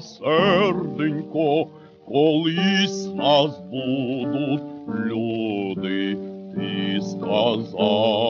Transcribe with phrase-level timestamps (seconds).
[0.00, 1.68] Серденько,
[2.06, 4.62] колись нас будуть
[5.06, 6.16] люди,
[6.54, 8.22] ти сказала.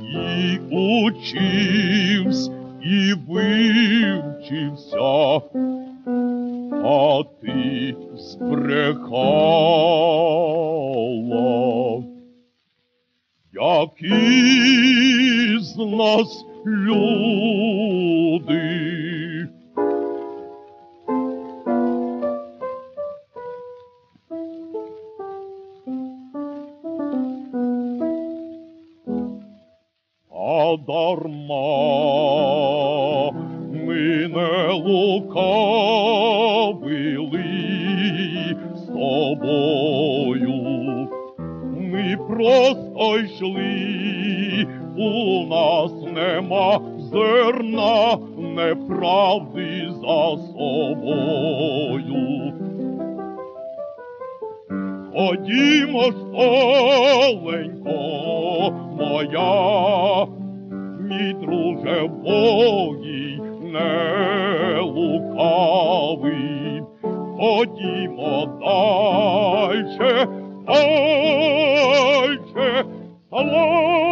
[0.00, 2.52] і учився,
[2.82, 4.98] і вивчився,
[6.84, 9.76] а ти збрехала.
[15.56, 17.85] Які з нас люди?
[44.96, 52.52] У нас нема зерна неправди за собою.
[55.16, 57.90] Ходімо, столенько
[58.98, 60.26] моя,
[61.00, 66.82] мій друже в Богі не лукавий.
[67.38, 70.28] Ходімо дальше,
[70.66, 72.84] дальше,
[73.28, 74.05] слава,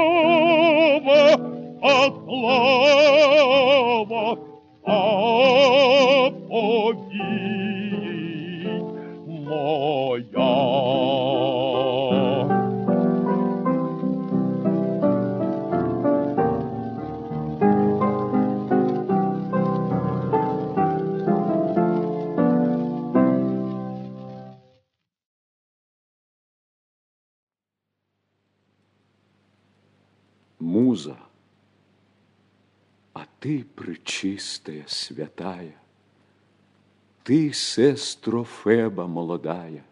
[30.74, 31.16] Муза,
[33.12, 35.76] а ты пречистая, святая,
[37.22, 39.84] Ти, сестро Феба молодая,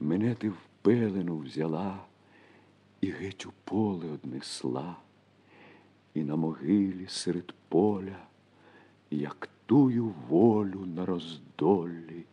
[0.00, 1.98] мене ти в пелену взяла
[3.00, 4.96] і геть у поле однесла,
[6.14, 8.26] і на могилі серед поля,
[9.10, 12.24] як тую волю на роздолі,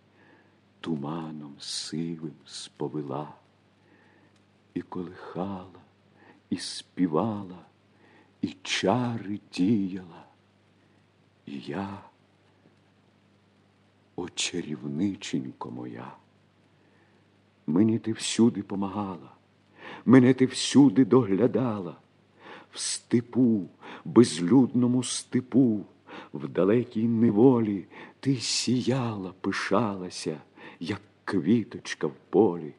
[0.79, 3.33] туманом сивим сповила,
[4.73, 5.84] і колихала,
[6.55, 7.65] і співала,
[8.41, 10.25] і чари діяла,
[11.45, 12.01] і я.
[14.15, 14.27] О,
[15.71, 16.11] моя,
[17.67, 19.31] мені ти всюди помагала,
[20.05, 21.97] мене ти всюди доглядала,
[22.71, 23.69] в степу,
[24.05, 25.85] безлюдному степу,
[26.33, 27.85] в далекій неволі
[28.19, 30.41] ти сіяла, пишалася,
[30.79, 32.73] як квіточка в полі,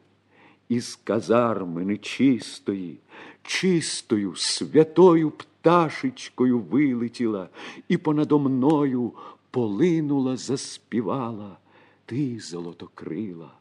[0.69, 2.97] із казарми нечистої,
[3.43, 7.49] чистою, святою пташечкою вилетіла
[7.87, 9.11] і понадо мною
[9.51, 11.57] полинула, заспівала,
[12.05, 13.51] ти золотокрила,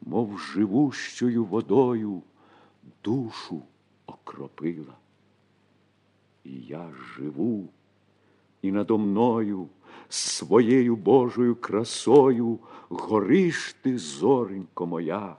[0.00, 2.22] мов живущою водою
[3.04, 3.62] душу
[4.06, 4.94] окропила.
[6.44, 7.68] І я живу,
[8.62, 9.68] і надо мною
[10.08, 12.58] своєю Божою красою
[12.88, 15.36] гориш ти, зоренько моя,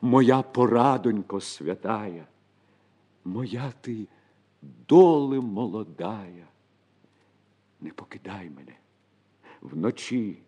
[0.00, 2.28] моя порадонько святая,
[3.24, 4.08] моя ти
[4.88, 6.48] доле молодая
[7.80, 8.76] не покидай мене
[9.60, 10.38] вночі,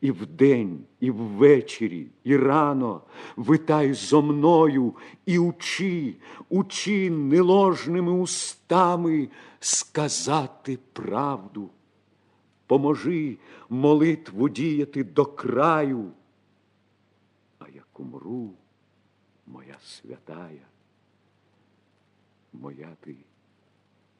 [0.00, 3.02] і вдень, і ввечері, і рано
[3.36, 4.94] витай зо мною
[5.26, 6.16] і учи,
[6.48, 9.28] учи неложними устами
[9.60, 11.70] сказати правду.
[12.66, 13.38] Поможи
[13.68, 16.10] молитву діяти до краю,
[17.58, 18.50] а як умру,
[19.52, 20.66] моя святая,
[22.52, 23.16] моя ти,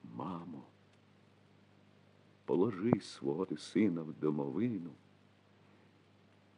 [0.03, 0.67] мамо,
[2.45, 4.93] положи свого ти сина в домовину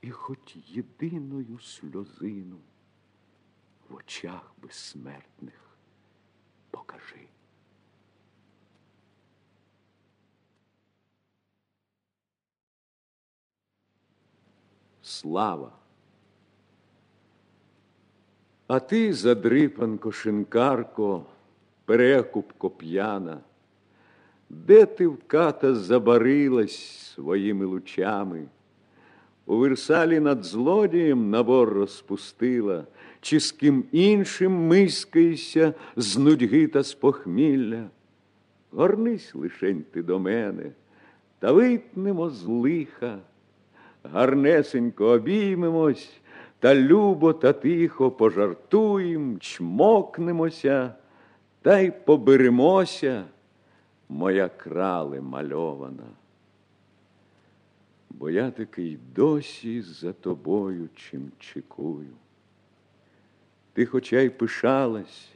[0.00, 2.60] і хоч єдиною сльозину
[3.88, 5.78] в очах безсмертних
[6.70, 7.28] покажи.
[15.02, 15.83] Слава!
[18.66, 21.26] А ти, задрипанко, шинкарко,
[21.84, 23.40] перекупко п'яна,
[24.50, 26.78] де ти вката забарилась
[27.14, 28.46] своїми лучами?
[29.46, 32.84] У Версалі над злодієм набор розпустила,
[33.20, 37.90] чи з ким іншим мискаєшся з нудьги та з похмілля.
[38.70, 40.70] Горнись лишень ти до мене,
[41.38, 43.18] та витнемо з лиха,
[44.02, 46.20] гарнесенько обіймемось,
[46.64, 50.94] та любо та тихо пожартуєм, чмокнемося,
[51.62, 53.24] та й поберемося,
[54.08, 56.06] моя крале мальована.
[58.10, 62.16] Бо я таки й досі за тобою чим чекую.
[63.72, 65.28] Ти хоча й пишалась,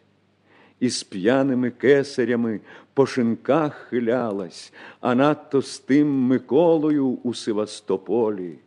[0.80, 2.60] і з п'яними кесарями
[2.94, 8.58] по шинках хилялась, а надто з тим Миколою у Севастополі.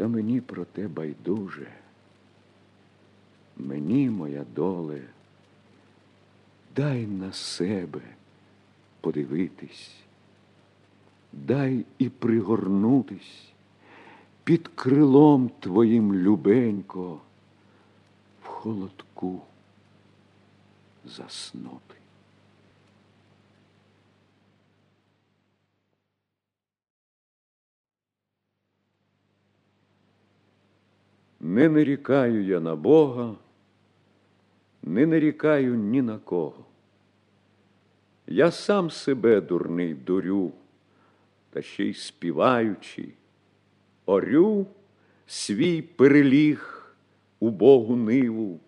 [0.00, 1.72] Та мені про те байдуже,
[3.56, 5.02] мені, моя доле,
[6.76, 8.00] дай на себе
[9.00, 9.90] подивитись,
[11.32, 13.48] дай і пригорнутись
[14.44, 17.20] під крилом твоїм любенько
[18.42, 19.40] в холодку
[21.04, 21.99] заснути.
[31.50, 33.36] Не нарікаю я на Бога,
[34.82, 36.64] не нарікаю ні на кого.
[38.26, 40.52] Я сам себе дурний дурю,
[41.50, 43.08] та ще й співаючи,
[44.06, 44.66] орю
[45.26, 46.92] свій переліг
[47.40, 48.60] у Богу ниву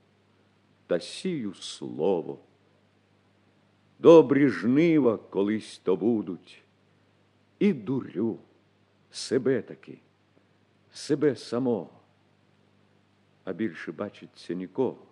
[0.87, 2.39] та сію слово.
[3.99, 6.63] Добрі жнива колись то будуть,
[7.59, 8.39] і дурю
[9.11, 9.99] себе таки,
[10.93, 12.02] себе самого,
[13.45, 15.07] а більше бачиться нікого.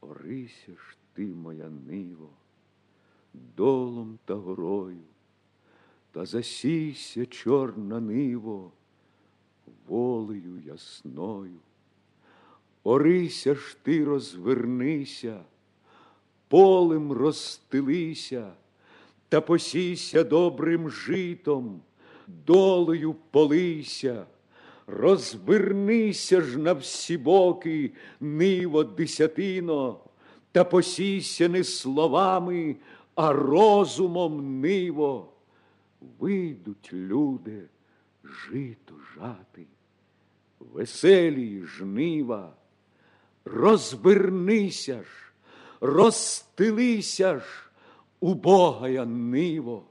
[0.00, 2.30] Орися ж ти, моя ниво,
[3.34, 5.04] долом та горою,
[6.12, 8.72] та засійся, чорна ниво,
[9.86, 11.58] волею ясною.
[12.82, 15.44] Орися ж ти розвернися,
[16.48, 18.52] полем розстелися,
[19.28, 21.80] та посійся добрим житом,
[22.26, 24.26] долею полися,
[24.88, 30.00] розвернися ж на всі боки, ниво десятино,
[30.52, 32.76] та посійся не словами,
[33.14, 35.32] а розумом ниво.
[36.18, 37.62] Вийдуть люди
[38.24, 39.66] жито жати,
[40.58, 42.52] веселі жнива
[43.48, 45.08] розвернися ж,
[45.80, 47.44] розстелися ж,
[48.20, 49.84] убогая ниво.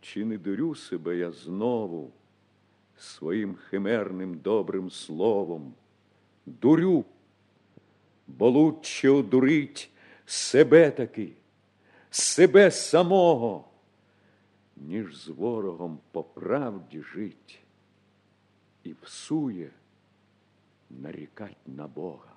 [0.00, 2.12] Чи не дурю себе я знову
[3.00, 5.74] своїм химерним добрим словом?
[6.46, 7.04] Дурю,
[8.26, 9.90] бо лучше одурить
[10.26, 11.32] себе таки,
[12.10, 13.64] себе самого,
[14.76, 17.60] ніж з ворогом по правді жить
[18.84, 19.70] і всує
[20.90, 22.30] нарікать на Бога.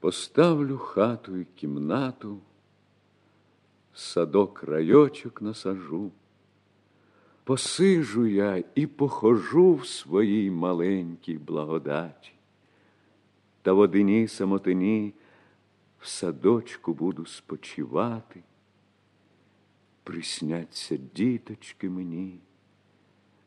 [0.00, 2.40] Поставлю хату і кімнату,
[3.94, 6.10] садок райочок насажу,
[7.44, 12.32] посижу я і похожу в своїй маленькій благодаті,
[13.62, 15.14] та в одині самотині
[16.00, 18.42] в садочку буду спочивати.
[20.02, 22.38] Присняться діточки мені,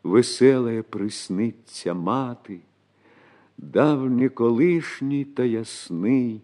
[0.04, 2.60] веселая присниться мати,
[3.58, 6.42] давнє колишній та ясний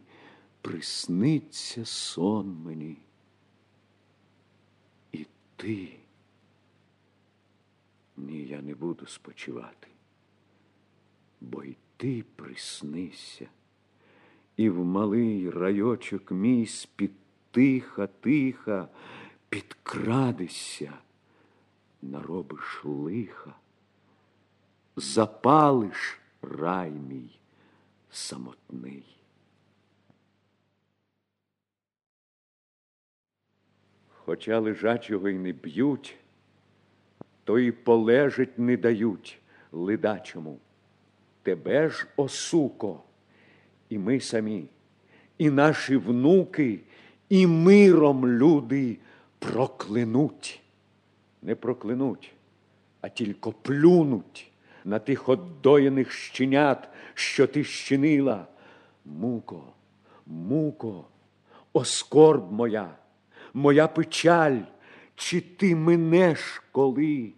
[0.61, 3.02] присниться сон мені.
[5.55, 5.99] Ти,
[8.17, 9.87] ні, я не буду спочивати,
[11.41, 13.47] бо й ти приснися,
[14.57, 17.11] і в малий райочок мій спід
[17.51, 18.87] тиха, тиха
[19.49, 20.93] підкрадешся,
[22.01, 23.55] наробиш лиха,
[24.95, 27.39] запалиш рай мій
[28.11, 29.22] самотний.
[34.25, 36.15] Хоча лежачого й не б'ють,
[37.43, 39.39] то й полежить не дають
[39.71, 40.59] ледачому.
[41.41, 43.03] Тебе ж, осуко,
[43.89, 44.65] і ми самі,
[45.37, 46.79] і наші внуки,
[47.29, 48.97] і миром люди
[49.39, 50.61] проклянуть,
[51.41, 52.33] не проклянуть,
[53.01, 54.51] а тільки плюнуть
[54.85, 58.47] на тих оддоєних щенят, що ти щинила.
[59.05, 59.63] Муко,
[60.25, 61.05] муко,
[61.73, 62.95] О, скорб моя,
[63.53, 64.59] моя печаль,
[65.15, 67.33] чи ти минеш коли?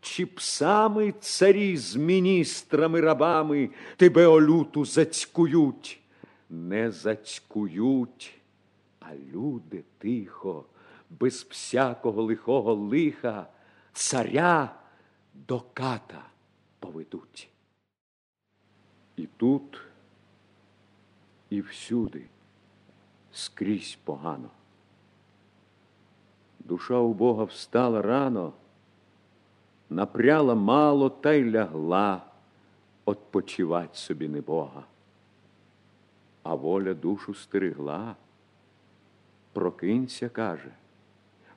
[0.00, 6.00] Чи псами царі з міністрами рабами тебе о люту зацькують?
[6.50, 8.34] Не зацькують,
[9.00, 10.64] а люди тихо,
[11.10, 13.46] без всякого лихого лиха,
[13.92, 14.74] царя
[15.34, 16.24] до ката
[16.78, 17.48] поведуть.
[19.16, 19.80] І тут,
[21.50, 22.22] і всюди
[23.32, 24.50] скрізь погано.
[26.64, 28.52] Душа у Бога встала рано,
[29.90, 32.22] напряла мало та й лягла,
[33.04, 34.84] Отпочивать собі не Бога.
[36.42, 38.16] А воля душу стерегла.
[39.52, 40.72] Прокинься, каже,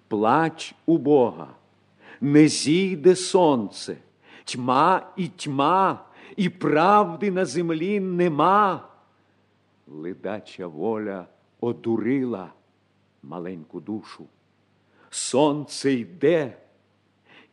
[0.07, 1.47] плач у Бога,
[2.21, 3.97] не зійде сонце,
[4.43, 8.87] тьма і тьма, і правди на землі нема.
[9.87, 11.27] Ледача воля
[11.59, 12.53] одурила
[13.23, 14.27] маленьку душу.
[15.15, 16.57] Сонце йде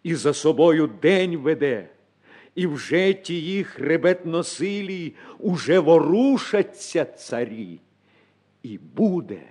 [0.03, 1.91] і за собою день веде,
[2.55, 7.81] і вже тії хребетносилі уже ворушаться царі,
[8.63, 9.43] і буде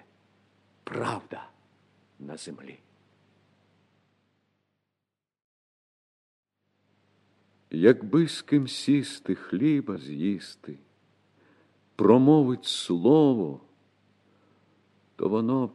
[0.84, 1.48] правда
[2.20, 2.80] на землі.
[7.70, 10.78] Якби з ким сісти хліба з'їсти,
[11.96, 13.62] промовить слово,
[15.16, 15.72] то воно б,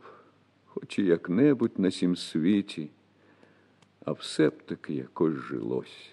[0.81, 2.91] хоч і як-небудь на сім світі,
[4.05, 6.11] а все б таки якось жилось.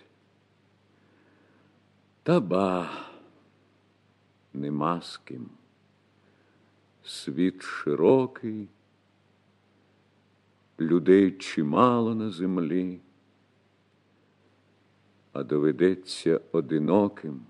[2.24, 2.90] Та ба
[4.54, 5.50] нема з ким.
[7.04, 8.68] Світ широкий,
[10.80, 13.00] людей чимало на землі,
[15.34, 17.46] а доведеться одиноким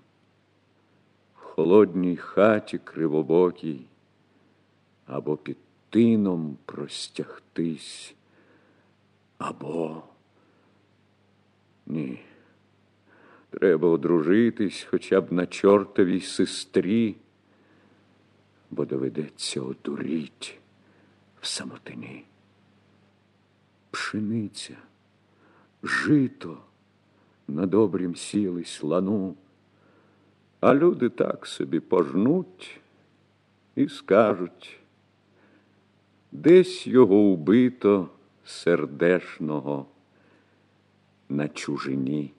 [1.34, 3.86] в холодній хаті кривобокій
[5.06, 5.63] або під
[5.94, 8.14] тином простягтись,
[9.38, 10.02] або
[11.86, 12.20] ні.
[13.50, 17.16] Треба одружитись хоча б на чортовій сестрі,
[18.70, 20.58] бо доведеться одуріть
[21.40, 22.24] в самотині.
[23.90, 24.76] Пшениця,
[25.82, 26.58] жито
[27.48, 29.34] на добрім сілись лану,
[30.60, 32.80] а люди так собі пожнуть
[33.76, 34.80] і скажуть,
[36.34, 38.08] десь його убито
[38.44, 39.86] сердешного
[41.28, 42.32] на чужині.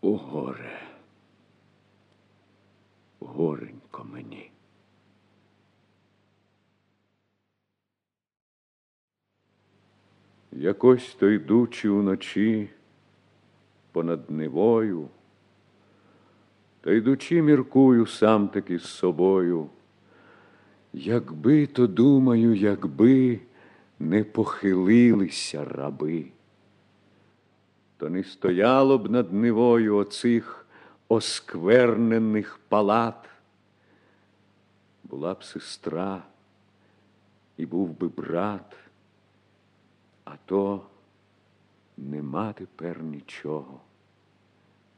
[0.00, 0.80] О горе,
[3.20, 4.50] горенько мені.
[10.52, 12.70] Якось то йдучи уночі
[13.92, 15.08] понад Невою,
[16.80, 19.70] та йдучи, міркую сам таки з собою,
[20.92, 23.40] якби то думаю, якби
[23.98, 26.26] не похилилися раби
[28.00, 30.66] то не стояло б над Невою оцих
[31.08, 33.28] осквернених палат.
[35.04, 36.22] Була б сестра
[37.56, 38.76] і був би брат,
[40.24, 40.86] а то
[41.96, 43.80] нема тепер нічого,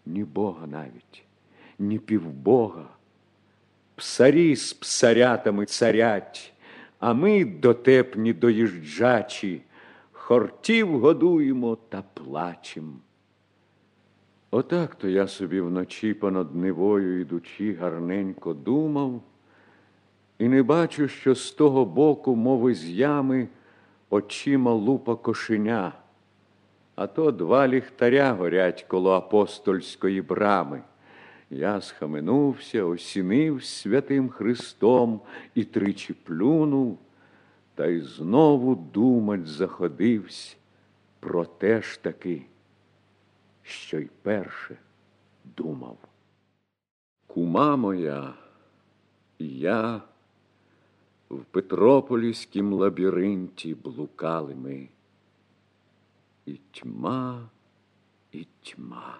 [0.06, 1.24] ні Бога навіть,
[1.78, 2.88] ні півбога.
[3.96, 6.52] Псарі з псарятами царять,
[6.98, 9.62] а ми дотепні доїжджачі
[10.12, 13.00] хортів годуємо та плачем.
[14.50, 19.22] Отак то я собі вночі понад Невою ідучи, гарненько думав,
[20.38, 23.48] і не бачу, що з того боку, мови з ями,
[24.10, 25.92] очима лупа кошеня,
[26.94, 30.82] а то два ліхтаря горять коло апостольської брами.
[31.54, 35.20] Я схаменувся, осінив святим Христом
[35.54, 36.98] і тричі плюнув
[37.74, 40.56] та й знову думать заходивсь
[41.20, 42.42] про те ж таки,
[43.62, 44.76] що й перше
[45.56, 45.98] думав.
[47.26, 48.34] Кума моя,
[49.38, 50.02] я
[51.30, 54.88] в Петрополіськім лабіринті блукали ми.
[56.46, 57.48] І тьма,
[58.32, 59.18] і тьма.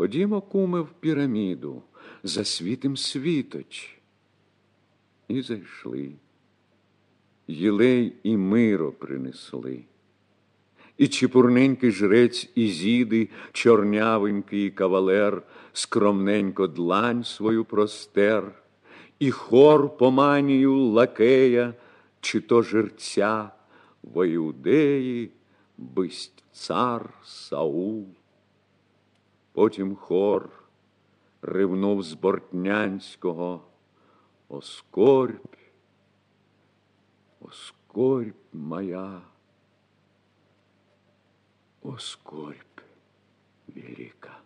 [0.00, 1.82] Ходімо, куме, в піраміду,
[2.22, 3.96] засвітим світоч.
[5.28, 6.12] І зайшли.
[7.48, 9.84] Єлей і миро принесли.
[10.98, 15.42] І чепурненький жрець Ізіди, чорнявенький кавалер,
[15.72, 18.52] скромненько длань свою простер,
[19.18, 21.74] і хор по манію лакея,
[22.20, 23.50] чи то жерця
[24.02, 25.30] в Іудеї,
[25.78, 28.06] бисть цар Саул.
[29.52, 30.50] Потім хор
[31.42, 33.64] ривнув з Бортнянського
[34.48, 35.56] О скорбь,
[37.40, 39.22] о скорбь моя,
[41.82, 42.80] о скорбь
[43.68, 44.38] велика.